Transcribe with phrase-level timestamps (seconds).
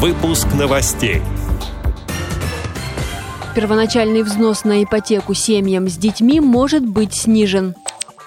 [0.00, 1.20] Выпуск новостей.
[3.56, 7.74] Первоначальный взнос на ипотеку семьям с детьми может быть снижен.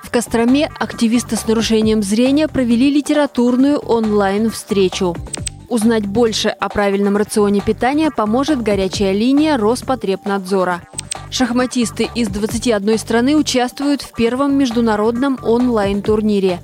[0.04, 5.16] В Костроме активисты с нарушением зрения провели литературную онлайн-встречу.
[5.70, 10.82] Узнать больше о правильном рационе питания поможет горячая линия Роспотребнадзора.
[11.30, 16.60] Шахматисты из 21 страны участвуют в первом международном онлайн-турнире.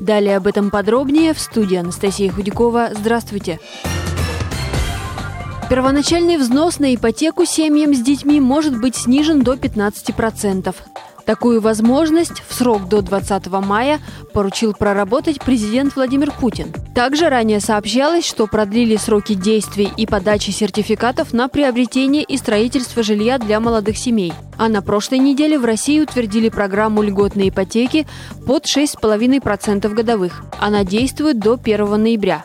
[0.00, 2.90] Далее об этом подробнее в студии Анастасия Худякова.
[2.96, 3.58] Здравствуйте!
[5.72, 10.74] Первоначальный взнос на ипотеку семьям с детьми может быть снижен до 15%.
[11.24, 13.98] Такую возможность в срок до 20 мая
[14.34, 16.74] поручил проработать президент Владимир Путин.
[16.94, 23.38] Также ранее сообщалось, что продлили сроки действий и подачи сертификатов на приобретение и строительство жилья
[23.38, 24.34] для молодых семей.
[24.58, 28.06] А на прошлой неделе в России утвердили программу льготной ипотеки
[28.46, 30.44] под 6,5% годовых.
[30.60, 32.44] Она действует до 1 ноября.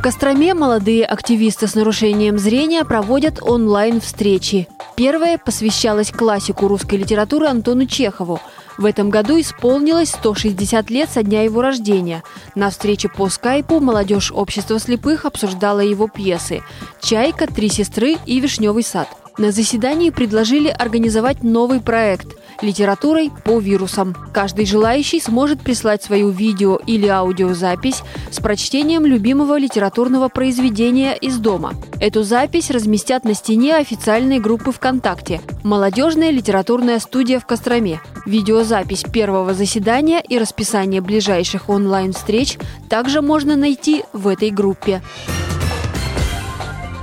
[0.00, 4.66] В Костроме молодые активисты с нарушением зрения проводят онлайн-встречи.
[4.96, 8.40] Первая посвящалась классику русской литературы Антону Чехову.
[8.78, 12.22] В этом году исполнилось 160 лет со дня его рождения.
[12.54, 16.62] На встрече по скайпу молодежь общества слепых обсуждала его пьесы
[17.02, 19.19] «Чайка», «Три сестры» и «Вишневый сад».
[19.40, 24.14] На заседании предложили организовать новый проект– литературой по вирусам.
[24.34, 31.72] Каждый желающий сможет прислать свою видео или аудиозапись с прочтением любимого литературного произведения из дома.
[32.00, 38.02] Эту запись разместят на стене официальной группы ВКонтакте «Молодежная литературная студия в Костроме».
[38.26, 42.58] Видеозапись первого заседания и расписание ближайших онлайн-встреч
[42.90, 45.00] также можно найти в этой группе.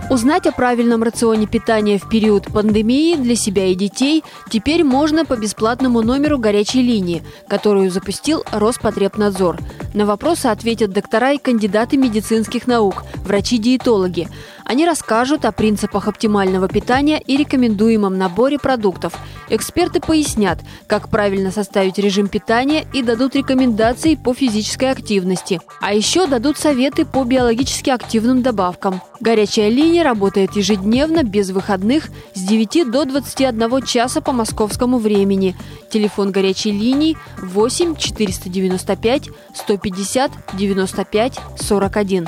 [0.10, 5.36] Узнать о правильном рационе питания в период пандемии для себя и детей теперь можно по
[5.36, 9.58] бесплатному номеру горячей линии, которую запустил Роспотребнадзор.
[9.94, 14.30] На вопросы ответят доктора и кандидаты медицинских наук, врачи-диетологи.
[14.68, 19.14] Они расскажут о принципах оптимального питания и рекомендуемом наборе продуктов.
[19.50, 25.62] Эксперты пояснят, как правильно составить режим питания и дадут рекомендации по физической активности.
[25.80, 29.02] А еще дадут советы по биологически активным добавкам.
[29.22, 35.56] Горячая линия работает ежедневно, без выходных, с 9 до 21 часа по московскому времени.
[35.90, 42.28] Телефон горячей линии 8 495 150 95 41.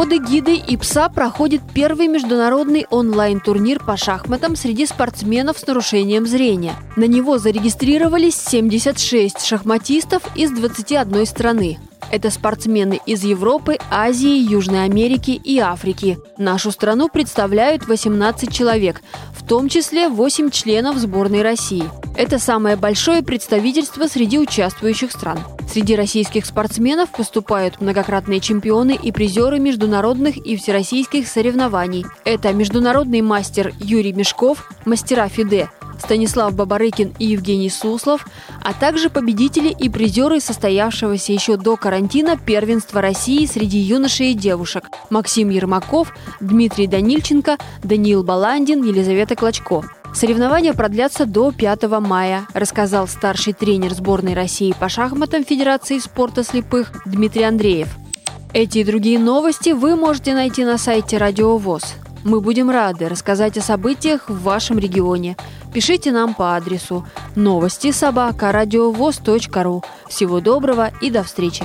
[0.00, 6.72] Под эгидой ИПСА проходит первый международный онлайн-турнир по шахматам среди спортсменов с нарушением зрения.
[6.96, 11.78] На него зарегистрировались 76 шахматистов из 21 страны.
[12.10, 16.16] Это спортсмены из Европы, Азии, Южной Америки и Африки.
[16.38, 19.02] Нашу страну представляют 18 человек,
[19.34, 21.84] в том числе 8 членов сборной России.
[22.20, 25.38] Это самое большое представительство среди участвующих стран.
[25.66, 32.04] Среди российских спортсменов выступают многократные чемпионы и призеры международных и всероссийских соревнований.
[32.26, 38.26] Это международный мастер Юрий Мешков, мастера ФИДЕ, Станислав Бабарыкин и Евгений Суслов,
[38.62, 44.90] а также победители и призеры состоявшегося еще до карантина первенства России среди юношей и девушек
[45.08, 49.86] Максим Ермаков, Дмитрий Данильченко, Даниил Баландин, Елизавета Клочко.
[50.12, 56.92] Соревнования продлятся до 5 мая, рассказал старший тренер сборной России по шахматам Федерации спорта слепых
[57.06, 57.88] Дмитрий Андреев.
[58.52, 61.94] Эти и другие новости вы можете найти на сайте Радио ВОЗ.
[62.24, 65.36] Мы будем рады рассказать о событиях в вашем регионе.
[65.72, 67.06] Пишите нам по адресу
[67.36, 68.52] новости собака
[69.62, 69.82] ру.
[70.08, 71.64] Всего доброго и до встречи!